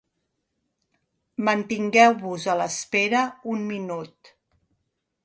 [1.49, 3.21] Mantingueu-vos a l'espera
[3.57, 4.33] un minut.